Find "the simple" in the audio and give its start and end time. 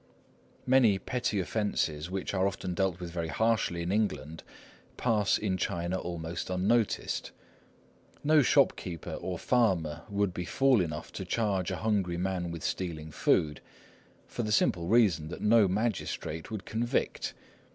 14.41-14.87